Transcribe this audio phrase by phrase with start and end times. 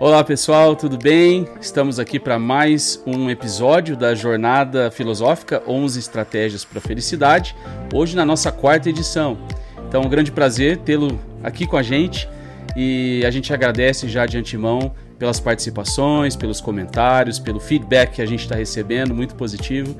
[0.00, 1.46] Olá pessoal, tudo bem?
[1.60, 7.54] Estamos aqui para mais um episódio da Jornada Filosófica 11 Estratégias para a Felicidade,
[7.92, 9.36] hoje na nossa quarta edição.
[9.86, 12.26] Então, um grande prazer tê-lo aqui com a gente
[12.74, 18.26] e a gente agradece já de antemão pelas participações, pelos comentários, pelo feedback que a
[18.26, 19.94] gente está recebendo, muito positivo.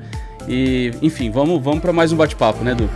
[0.47, 2.89] E, enfim, vamos, vamos para mais um bate-papo, né, Du?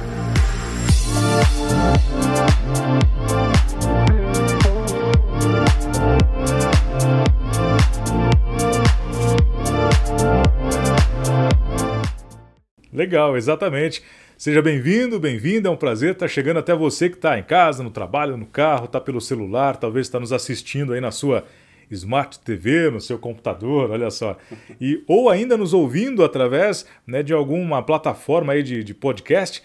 [13.06, 14.02] Legal, exatamente.
[14.36, 17.92] Seja bem-vindo, bem-vinda, é um prazer estar chegando até você que está em casa, no
[17.92, 21.46] trabalho, no carro, está pelo celular, talvez está nos assistindo aí na sua
[21.92, 24.36] Smart TV, no seu computador, olha só.
[24.82, 29.62] E, ou ainda nos ouvindo através né, de alguma plataforma aí de, de podcast,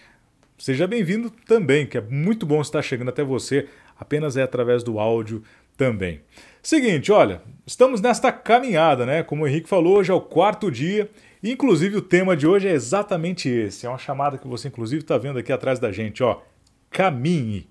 [0.55, 3.67] seja bem-vindo também, que é muito bom estar chegando até você,
[3.99, 5.41] apenas é através do áudio
[5.75, 6.21] também.
[6.61, 9.23] Seguinte, olha, estamos nesta caminhada, né?
[9.23, 11.09] Como o Henrique falou, hoje é o quarto dia
[11.43, 13.85] Inclusive o tema de hoje é exatamente esse.
[13.85, 16.41] É uma chamada que você inclusive está vendo aqui atrás da gente, ó.
[16.89, 17.69] Caminhe.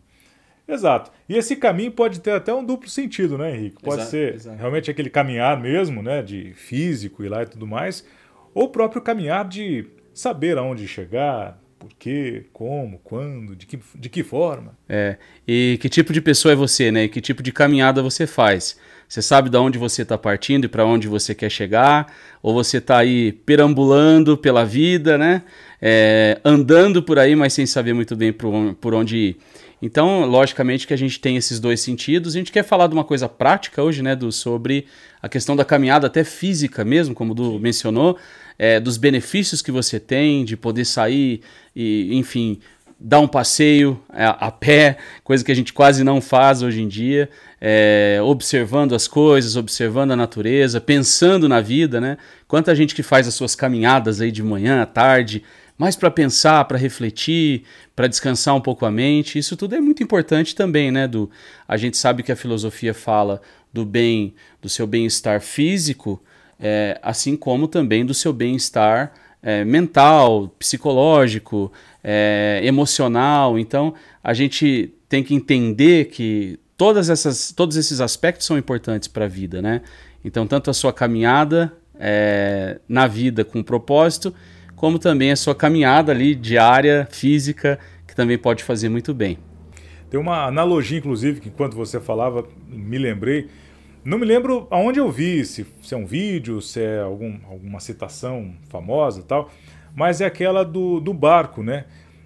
[0.66, 1.10] Exato.
[1.28, 3.82] E esse caminho pode ter até um duplo sentido, né, Henrique?
[3.82, 4.56] Pode exato, ser exato.
[4.56, 8.06] realmente aquele caminhar mesmo, né, de físico e lá e tudo mais,
[8.54, 14.10] ou o próprio caminhar de saber aonde chegar, por quê, como, quando, de que, de
[14.10, 14.76] que forma.
[14.86, 15.16] É.
[15.48, 17.04] E que tipo de pessoa é você, né?
[17.04, 18.78] E que tipo de caminhada você faz?
[19.08, 22.14] Você sabe de onde você está partindo e para onde você quer chegar?
[22.42, 25.42] Ou você está aí perambulando pela vida, né?
[25.80, 29.36] É, andando por aí, mas sem saber muito bem por onde ir.
[29.82, 32.34] Então, logicamente que a gente tem esses dois sentidos.
[32.34, 34.86] A gente quer falar de uma coisa prática hoje, né, do, sobre
[35.22, 38.18] a questão da caminhada até física mesmo, como o Du mencionou,
[38.58, 41.40] é, dos benefícios que você tem de poder sair
[41.74, 42.60] e, enfim,
[43.00, 46.82] dar um passeio a, é, a, pé, coisa que a gente quase não faz hoje
[46.82, 52.18] em dia, é, observando as coisas, observando a natureza, pensando na vida, né?
[52.46, 55.42] Quanta gente que faz as suas caminhadas aí de manhã, à tarde,
[55.80, 57.62] mais para pensar, para refletir,
[57.96, 59.38] para descansar um pouco a mente.
[59.38, 61.08] Isso tudo é muito importante também, né?
[61.08, 61.30] Do,
[61.66, 63.40] a gente sabe que a filosofia fala
[63.72, 66.22] do bem, do seu bem-estar físico,
[66.60, 71.72] é, assim como também do seu bem-estar é, mental, psicológico,
[72.04, 73.58] é, emocional.
[73.58, 79.24] Então, a gente tem que entender que todas essas, todos esses aspectos são importantes para
[79.24, 79.80] a vida, né?
[80.22, 84.34] Então, tanto a sua caminhada é, na vida com propósito,
[84.80, 89.36] como também a sua caminhada ali diária, física, que também pode fazer muito bem.
[90.08, 93.48] Tem uma analogia, inclusive, que enquanto você falava, me lembrei.
[94.02, 97.78] Não me lembro aonde eu vi, se, se é um vídeo, se é algum, alguma
[97.78, 99.50] citação famosa tal,
[99.94, 101.84] mas é aquela do, do barco, né?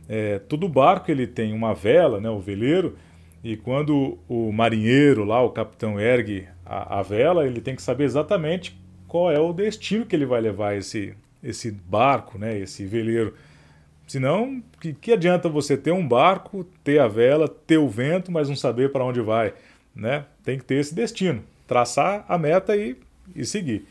[0.08, 2.94] É, todo barco ele tem uma vela, né, o veleiro,
[3.42, 8.04] e quando o marinheiro lá, o capitão, ergue a, a, vela, ele tem que saber
[8.04, 8.78] exatamente
[9.08, 11.14] qual é o destino que ele vai levar esse,
[11.44, 13.34] esse barco, né, esse veleiro.
[14.06, 18.48] Senão, que, que adianta você ter um barco, ter a vela, ter o vento, mas
[18.48, 19.54] não saber para onde vai?
[19.94, 20.24] Né?
[20.42, 22.96] Tem que ter esse destino, traçar a meta e,
[23.34, 23.86] e seguir.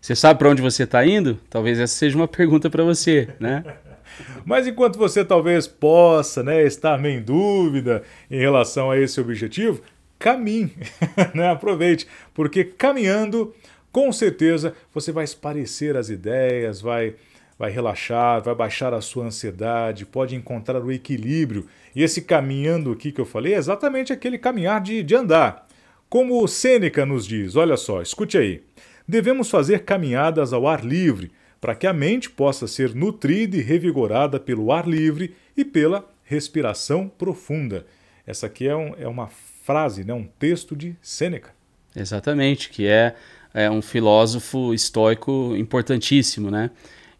[0.00, 1.38] Você sabe para onde você está indo?
[1.48, 3.62] Talvez essa seja uma pergunta para você, né?
[4.44, 9.80] Mas enquanto você talvez possa né, estar meio em dúvida em relação a esse objetivo,
[10.18, 10.72] caminhe,
[11.34, 11.50] né?
[11.50, 13.54] aproveite, porque caminhando,
[13.92, 17.14] com certeza, você vai esparecer as ideias, vai,
[17.58, 21.66] vai relaxar, vai baixar a sua ansiedade, pode encontrar o equilíbrio.
[21.94, 25.68] E esse caminhando aqui que eu falei é exatamente aquele caminhar de, de andar.
[26.08, 28.62] Como Sêneca nos diz, olha só, escute aí
[29.06, 31.30] devemos fazer caminhadas ao ar livre,
[31.60, 37.08] para que a mente possa ser nutrida e revigorada pelo ar livre e pela respiração
[37.08, 37.86] profunda.
[38.26, 41.50] Essa aqui é, um, é uma frase, né, um texto de Sêneca.
[41.94, 43.14] Exatamente, que é,
[43.54, 46.70] é um filósofo estoico importantíssimo, né?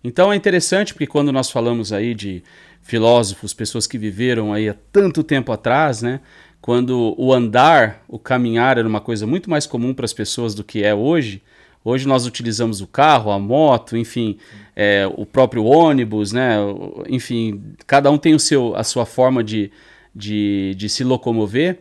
[0.05, 2.43] Então é interessante porque quando nós falamos aí de
[2.83, 6.21] filósofos, pessoas que viveram aí há tanto tempo atrás, né?
[6.61, 10.63] Quando o andar, o caminhar era uma coisa muito mais comum para as pessoas do
[10.65, 11.43] que é hoje,
[11.85, 14.39] Hoje nós utilizamos o carro, a moto, enfim,
[14.77, 16.57] é, o próprio ônibus, né?
[17.09, 19.71] Enfim, cada um tem o seu, a sua forma de,
[20.15, 21.81] de, de se locomover.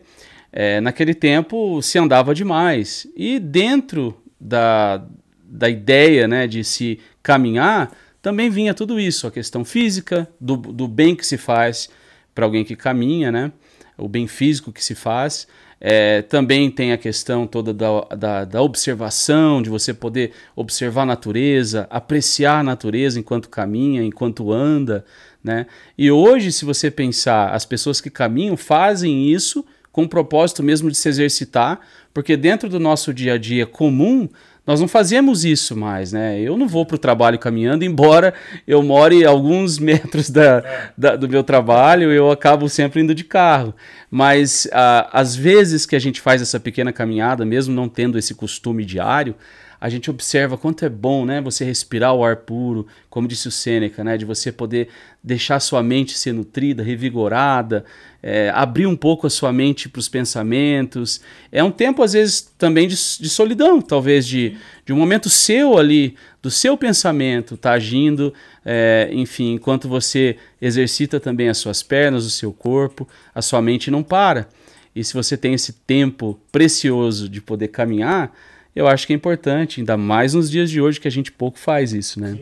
[0.52, 3.06] É, naquele tempo se andava demais.
[3.16, 5.04] E dentro da,
[5.44, 10.88] da ideia né, de se caminhar, também vinha tudo isso, a questão física, do, do
[10.88, 11.88] bem que se faz
[12.34, 13.52] para alguém que caminha, né?
[13.96, 15.46] o bem físico que se faz.
[15.80, 21.06] É, também tem a questão toda da, da, da, observação, de você poder observar a
[21.06, 25.04] natureza, apreciar a natureza enquanto caminha, enquanto anda.
[25.42, 25.66] Né?
[25.98, 30.90] E hoje, se você pensar, as pessoas que caminham fazem isso com o propósito mesmo
[30.90, 31.80] de se exercitar,
[32.12, 34.28] porque dentro do nosso dia a dia comum,
[34.66, 36.40] nós não fazemos isso mais, né?
[36.40, 38.32] Eu não vou para o trabalho caminhando, embora
[38.66, 40.62] eu more alguns metros da,
[40.96, 43.74] da, do meu trabalho, eu acabo sempre indo de carro.
[44.10, 48.34] Mas ah, às vezes que a gente faz essa pequena caminhada, mesmo não tendo esse
[48.34, 49.34] costume diário,
[49.82, 53.50] a gente observa quanto é bom, né, você respirar o ar puro, como disse o
[53.50, 54.86] Sêneca, né, de você poder
[55.20, 57.84] deixar sua mente ser nutrida, revigorada,
[58.22, 61.20] é, abrir um pouco a sua mente para os pensamentos.
[61.50, 64.56] É um tempo, às vezes, também de, de solidão, talvez, de,
[64.86, 68.32] de um momento seu ali, do seu pensamento, tá agindo,
[68.64, 73.90] é, enfim, enquanto você exercita também as suas pernas, o seu corpo, a sua mente
[73.90, 74.48] não para.
[74.94, 78.32] E se você tem esse tempo precioso de poder caminhar,
[78.74, 81.58] eu acho que é importante, ainda mais nos dias de hoje que a gente pouco
[81.58, 82.38] faz isso, né?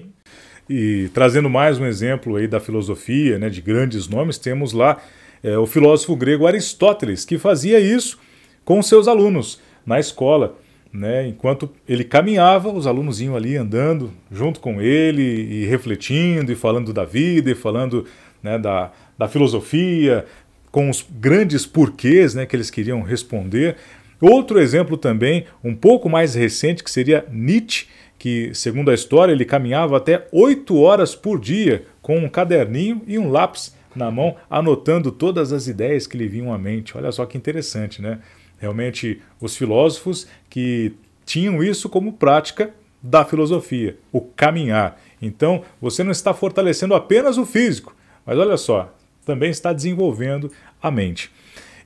[0.68, 4.98] E trazendo mais um exemplo aí da filosofia, né, de grandes nomes, temos lá
[5.42, 8.18] é, o filósofo grego Aristóteles, que fazia isso
[8.64, 10.56] com seus alunos na escola.
[10.92, 11.26] Né?
[11.26, 16.92] Enquanto ele caminhava, os alunos iam ali andando junto com ele e refletindo e falando
[16.92, 18.04] da vida e falando
[18.42, 20.24] né, da, da filosofia,
[20.70, 23.76] com os grandes porquês né, que eles queriam responder.
[24.20, 27.86] Outro exemplo também, um pouco mais recente, que seria Nietzsche,
[28.18, 33.18] que, segundo a história, ele caminhava até oito horas por dia com um caderninho e
[33.18, 36.96] um lápis na mão, anotando todas as ideias que lhe vinham à mente.
[36.96, 38.18] Olha só que interessante, né?
[38.58, 40.92] Realmente, os filósofos que
[41.24, 45.00] tinham isso como prática da filosofia, o caminhar.
[45.22, 47.96] Então, você não está fortalecendo apenas o físico,
[48.26, 48.94] mas olha só,
[49.24, 50.52] também está desenvolvendo
[50.82, 51.30] a mente.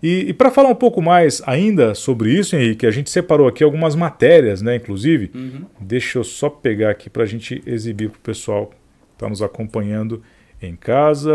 [0.04, 3.64] E, e para falar um pouco mais ainda sobre isso, Henrique, a gente separou aqui
[3.64, 4.76] algumas matérias, né?
[4.76, 5.64] Inclusive, uhum.
[5.80, 8.76] deixa eu só pegar aqui para a gente exibir para o pessoal que
[9.14, 10.22] está nos acompanhando
[10.60, 11.32] em casa.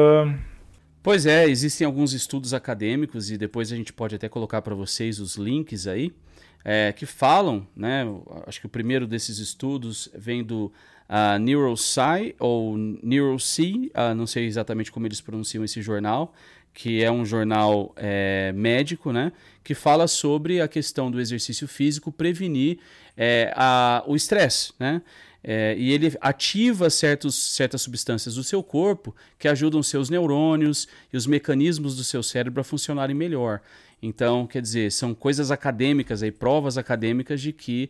[1.02, 5.20] Pois é, existem alguns estudos acadêmicos e depois a gente pode até colocar para vocês
[5.20, 6.14] os links aí
[6.64, 8.06] é, que falam, né?
[8.46, 10.72] Acho que o primeiro desses estudos vem do
[11.10, 16.34] uh, NeuroSci ou NeuroC, uh, não sei exatamente como eles pronunciam esse jornal,
[16.74, 19.34] que é um jornal é, médico, né,
[19.64, 22.80] que fala sobre a questão do exercício físico prevenir
[23.18, 25.02] é, a, o estresse, né?
[25.42, 31.18] É, e ele ativa certos, certas substâncias do seu corpo que ajudam seus neurônios e
[31.18, 33.62] os mecanismos do seu cérebro a funcionarem melhor.
[34.02, 37.90] Então, quer dizer, são coisas acadêmicas, aí, provas acadêmicas de que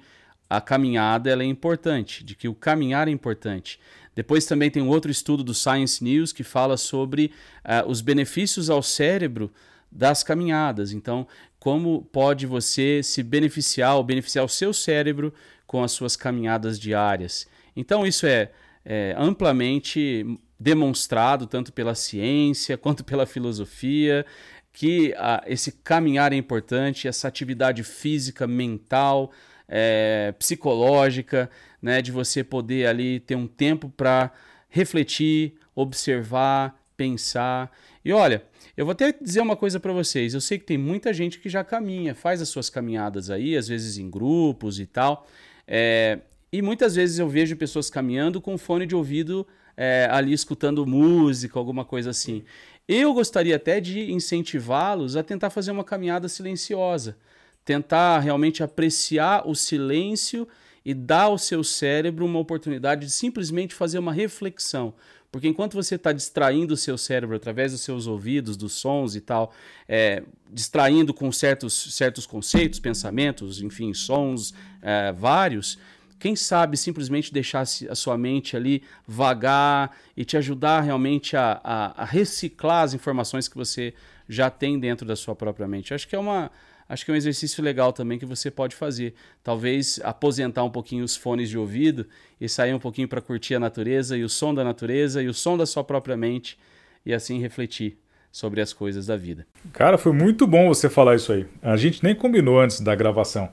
[0.50, 3.80] a caminhada ela é importante, de que o caminhar é importante.
[4.16, 7.31] Depois também tem um outro estudo do Science News que fala sobre
[7.63, 9.51] uh, os benefícios ao cérebro
[9.92, 10.92] das caminhadas.
[10.92, 11.28] Então,
[11.60, 15.34] como pode você se beneficiar ou beneficiar o seu cérebro
[15.68, 17.48] com as suas caminhadas diárias?
[17.75, 18.51] Então, isso é,
[18.84, 20.25] é amplamente
[20.60, 24.25] demonstrado tanto pela ciência quanto pela filosofia
[24.74, 29.31] que uh, esse caminhar é importante, essa atividade física, mental,
[29.69, 31.50] é, psicológica,
[31.81, 34.31] né, de você poder ali ter um tempo para
[34.68, 37.71] refletir, observar, pensar.
[38.04, 38.44] E olha,
[38.75, 40.33] eu vou até dizer uma coisa para vocês.
[40.33, 43.68] Eu sei que tem muita gente que já caminha, faz as suas caminhadas aí, às
[43.68, 45.27] vezes em grupos e tal.
[45.68, 46.19] É,
[46.51, 51.60] e muitas vezes eu vejo pessoas caminhando com fone de ouvido é, ali escutando música,
[51.60, 52.44] alguma coisa assim.
[52.88, 57.15] Eu gostaria até de incentivá-los a tentar fazer uma caminhada silenciosa
[57.63, 60.47] tentar realmente apreciar o silêncio
[60.83, 64.93] e dar ao seu cérebro uma oportunidade de simplesmente fazer uma reflexão.
[65.31, 69.22] Porque enquanto você está distraindo o seu cérebro através dos seus ouvidos, dos sons e
[69.22, 69.53] tal,
[69.88, 75.77] é, distraindo com certos, certos conceitos, pensamentos, enfim, sons é, vários,
[76.19, 82.01] quem sabe simplesmente deixar a sua mente ali vagar e te ajudar realmente a, a,
[82.01, 83.93] a reciclar as informações que você
[84.27, 85.93] já tem dentro da sua própria mente.
[85.93, 86.51] acho que é uma,
[86.89, 89.13] acho que é um exercício legal também que você pode fazer.
[89.43, 92.08] Talvez aposentar um pouquinho os fones de ouvido
[92.41, 95.34] e sair um pouquinho para curtir a natureza e o som da natureza e o
[95.34, 96.58] som da sua própria mente
[97.05, 97.98] e assim refletir
[98.31, 99.46] sobre as coisas da vida.
[99.72, 101.46] Cara, foi muito bom você falar isso aí.
[101.62, 103.50] A gente nem combinou antes da gravação,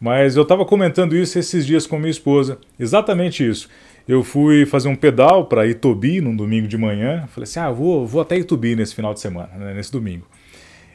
[0.00, 3.68] mas eu estava comentando isso esses dias com minha esposa, exatamente isso.
[4.08, 7.26] Eu fui fazer um pedal para Itobi num domingo de manhã.
[7.28, 10.26] Falei assim: ah, vou, vou até Itobi nesse final de semana, né, nesse domingo.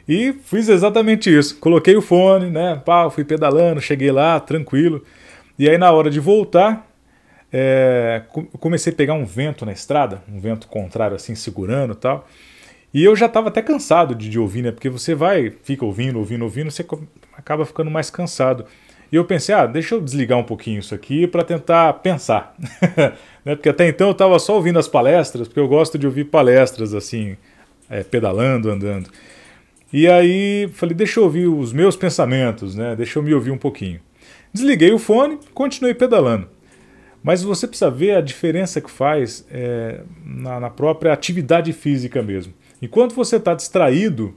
[0.08, 1.58] E fiz exatamente isso.
[1.58, 2.80] Coloquei o fone, né?
[2.84, 5.02] Pá, fui pedalando, cheguei lá, tranquilo.
[5.58, 6.86] E aí na hora de voltar,
[7.52, 8.22] é,
[8.60, 12.28] comecei a pegar um vento na estrada, um vento contrário assim, segurando e tal.
[12.94, 14.72] E eu já estava até cansado de, de, ouvir, né?
[14.72, 16.86] Porque você vai, fica ouvindo, ouvindo, ouvindo, você
[17.36, 18.64] acaba ficando mais cansado.
[19.10, 22.54] E eu pensei, ah, deixa eu desligar um pouquinho isso aqui para tentar pensar.
[23.44, 23.54] né?
[23.54, 26.94] Porque até então eu estava só ouvindo as palestras, porque eu gosto de ouvir palestras
[26.94, 27.36] assim,
[27.88, 29.10] é, pedalando, andando.
[29.92, 32.96] E aí falei, deixa eu ouvir os meus pensamentos, né?
[32.96, 34.00] Deixa eu me ouvir um pouquinho.
[34.52, 36.48] Desliguei o fone, continuei pedalando.
[37.22, 42.54] Mas você precisa ver a diferença que faz é, na, na, própria atividade física mesmo.
[42.80, 44.36] Enquanto você está distraído,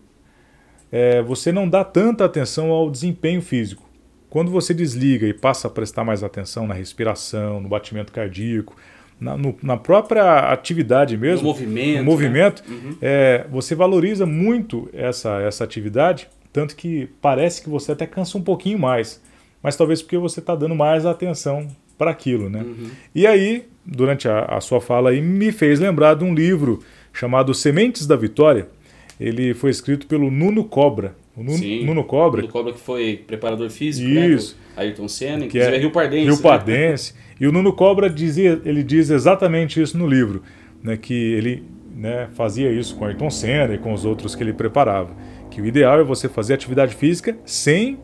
[0.92, 3.88] é, você não dá tanta atenção ao desempenho físico.
[4.30, 8.76] Quando você desliga e passa a prestar mais atenção na respiração, no batimento cardíaco,
[9.20, 12.76] na, no, na própria atividade mesmo, no movimento, no movimento né?
[12.76, 12.96] uhum.
[13.02, 18.42] é, você valoriza muito essa, essa atividade, tanto que parece que você até cansa um
[18.42, 19.22] pouquinho mais,
[19.62, 22.62] mas talvez porque você está dando mais atenção para aquilo, né?
[22.62, 22.90] Uhum.
[23.14, 27.54] E aí, durante a, a, sua fala aí, me fez lembrar de um livro chamado
[27.54, 28.70] Sementes da Vitória.
[29.20, 31.14] Ele foi escrito pelo Nuno Cobra.
[31.40, 32.42] O Nuno, Sim, Nuno Cobra.
[32.42, 34.58] Nuno Cobra que foi preparador físico, né, Isso.
[34.76, 36.26] Né, Ayrton Senna, que é Rio Pardense.
[36.26, 36.42] Rio né?
[36.42, 37.14] Pardense.
[37.14, 37.20] Né?
[37.40, 40.44] E o Nuno Cobra dizia, ele diz exatamente isso no livro,
[40.84, 41.64] né, que ele
[41.96, 45.16] né, fazia isso com Ayrton Senna e com os outros que ele preparava.
[45.50, 48.00] Que o ideal é você fazer atividade física sem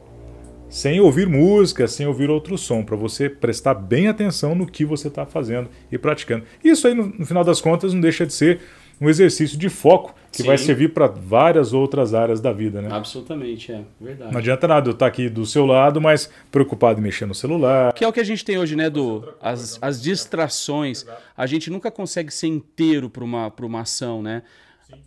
[0.67, 5.09] sem ouvir música, sem ouvir outro som, para você prestar bem atenção no que você
[5.09, 6.43] está fazendo e praticando.
[6.63, 8.59] Isso aí, no, no final das contas, não deixa de ser
[8.99, 10.47] um exercício de foco que Sim.
[10.47, 12.89] vai servir para várias outras áreas da vida, né?
[12.91, 14.31] Absolutamente, é verdade.
[14.31, 17.33] Não adianta nada eu estar tá aqui do seu lado, mas preocupado em mexer no
[17.33, 17.93] celular.
[17.93, 21.05] Que é o que a gente tem hoje, né, do as, as distrações.
[21.37, 24.43] A gente nunca consegue ser inteiro para uma, uma ação, né?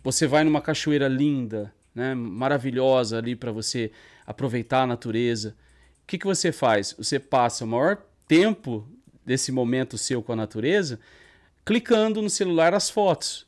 [0.03, 3.91] Você vai numa cachoeira linda, né, maravilhosa ali para você
[4.25, 5.55] aproveitar a natureza.
[6.03, 6.95] O que, que você faz?
[6.97, 8.87] Você passa o maior tempo
[9.23, 10.99] desse momento seu com a natureza
[11.63, 13.47] clicando no celular as fotos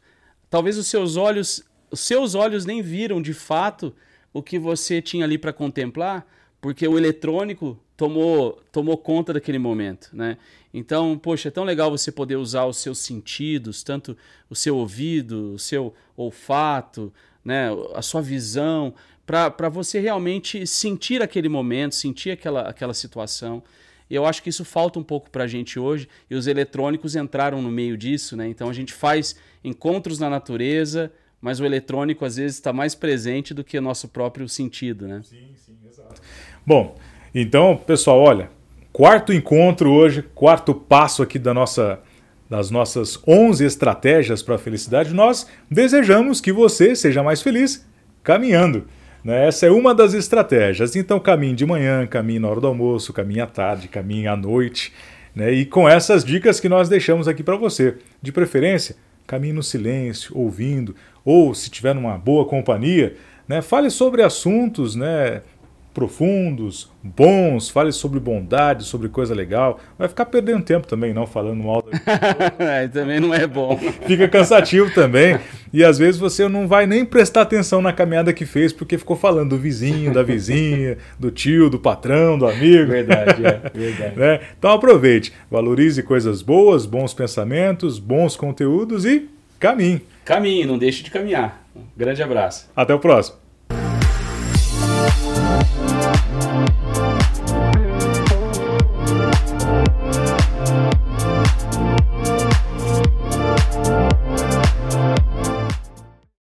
[0.52, 3.96] talvez os seus olhos, os seus olhos nem viram de fato
[4.32, 6.28] o que você tinha ali para contemplar,
[6.60, 10.38] porque o eletrônico tomou, tomou conta daquele momento, né?
[10.74, 14.16] Então, poxa, é tão legal você poder usar os seus sentidos, tanto
[14.50, 17.12] o seu ouvido, o seu olfato,
[17.44, 18.94] né, a sua visão,
[19.26, 23.64] para você realmente sentir aquele momento, sentir aquela, aquela situação.
[24.16, 27.62] Eu acho que isso falta um pouco para a gente hoje, e os eletrônicos entraram
[27.62, 28.48] no meio disso, né?
[28.48, 33.54] Então a gente faz encontros na natureza, mas o eletrônico às vezes está mais presente
[33.54, 35.22] do que o nosso próprio sentido, né?
[35.24, 36.22] Sim, sim, exato.
[36.66, 36.96] Bom,
[37.34, 38.52] então, pessoal, olha,
[38.92, 42.00] quarto encontro hoje, quarto passo aqui da nossa
[42.50, 47.88] das nossas 11 estratégias para a felicidade, nós desejamos que você seja mais feliz
[48.22, 48.88] caminhando.
[49.24, 49.48] Né?
[49.48, 50.96] Essa é uma das estratégias.
[50.96, 54.94] Então, caminhe de manhã, caminhe na hora do almoço, caminhe à tarde, caminhe à noite.
[55.36, 55.52] Né?
[55.52, 57.96] E com essas dicas que nós deixamos aqui para você.
[58.22, 58.96] De preferência,
[59.28, 63.16] caminhe no silêncio, ouvindo, ou se tiver numa boa companhia,
[63.48, 63.62] né?
[63.62, 65.42] fale sobre assuntos né?
[65.94, 69.80] Profundos, bons, fale sobre bondade, sobre coisa legal.
[69.98, 71.84] Vai ficar perdendo tempo também, não falando mal.
[72.60, 73.78] é, também não é bom.
[74.06, 75.38] Fica cansativo também.
[75.74, 79.16] E às vezes você não vai nem prestar atenção na caminhada que fez, porque ficou
[79.16, 82.92] falando do vizinho, da vizinha, do tio, do patrão, do amigo.
[82.92, 84.20] Verdade, é, verdade.
[84.20, 84.40] né?
[84.58, 89.30] Então aproveite, valorize coisas boas, bons pensamentos, bons conteúdos e
[89.60, 90.02] caminhe.
[90.24, 91.66] Caminhe, não deixe de caminhar.
[91.76, 92.70] Um grande abraço.
[92.76, 93.41] Até o próximo.